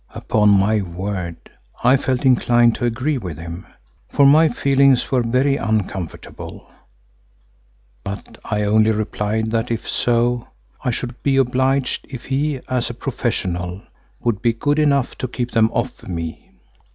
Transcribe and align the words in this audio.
Upon 0.15 0.49
my 0.49 0.81
word 0.81 1.37
I 1.83 1.95
felt 1.95 2.25
inclined 2.25 2.73
to 2.73 2.85
agree 2.85 3.19
with 3.19 3.37
him, 3.37 3.67
for 4.09 4.25
my 4.25 4.49
feelings 4.49 5.11
were 5.11 5.21
very 5.21 5.57
uncomfortable, 5.57 6.71
but 8.03 8.39
I 8.43 8.63
only 8.63 8.89
replied 8.89 9.51
that 9.51 9.69
if 9.69 9.87
so, 9.87 10.47
I 10.83 10.89
should 10.89 11.21
be 11.21 11.37
obliged 11.37 12.07
if 12.09 12.25
he, 12.25 12.61
as 12.67 12.89
a 12.89 12.95
professional, 12.95 13.83
would 14.19 14.41
be 14.41 14.53
good 14.53 14.79
enough 14.79 15.15
to 15.19 15.27
keep 15.27 15.51
them 15.51 15.69
off 15.71 16.01
me. 16.07 16.55